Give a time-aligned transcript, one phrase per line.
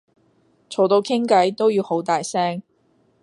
[0.67, 2.63] 嘈到傾計都要好大聲